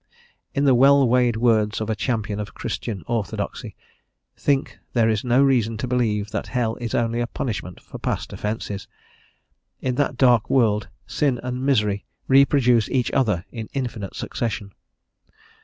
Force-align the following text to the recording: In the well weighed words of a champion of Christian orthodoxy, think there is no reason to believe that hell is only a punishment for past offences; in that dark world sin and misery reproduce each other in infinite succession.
In 0.55 0.65
the 0.65 0.73
well 0.73 1.07
weighed 1.07 1.35
words 1.37 1.79
of 1.79 1.87
a 1.87 1.95
champion 1.95 2.39
of 2.39 2.55
Christian 2.55 3.03
orthodoxy, 3.05 3.75
think 4.35 4.79
there 4.93 5.07
is 5.07 5.23
no 5.23 5.43
reason 5.43 5.77
to 5.77 5.87
believe 5.87 6.31
that 6.31 6.47
hell 6.47 6.75
is 6.77 6.95
only 6.95 7.19
a 7.19 7.27
punishment 7.27 7.79
for 7.79 7.99
past 7.99 8.33
offences; 8.33 8.87
in 9.79 9.93
that 10.01 10.17
dark 10.17 10.49
world 10.49 10.87
sin 11.05 11.39
and 11.43 11.63
misery 11.63 12.03
reproduce 12.27 12.89
each 12.89 13.11
other 13.11 13.45
in 13.51 13.69
infinite 13.73 14.15
succession. 14.15 14.73